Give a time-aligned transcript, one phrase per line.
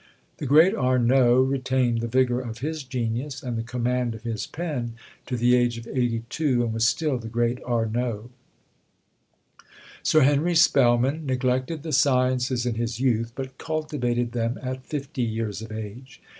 [0.37, 4.95] The great Arnauld retained the vigour of his genius, and the command of his pen,
[5.27, 8.31] to the age of eighty two, and was still the great Arnauld.
[10.01, 15.61] Sir Henry Spelman neglected the sciences in his youth, but cultivated them at fifty years
[15.61, 16.19] of age.